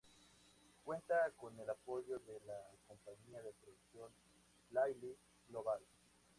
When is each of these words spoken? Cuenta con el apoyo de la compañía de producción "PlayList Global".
Cuenta 0.83 1.29
con 1.37 1.59
el 1.59 1.69
apoyo 1.69 2.17
de 2.17 2.39
la 2.47 2.71
compañía 2.87 3.39
de 3.43 3.53
producción 3.53 4.09
"PlayList 4.71 5.21
Global". 5.47 5.79